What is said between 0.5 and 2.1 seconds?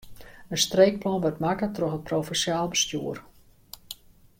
In streekplan wurdt makke troch it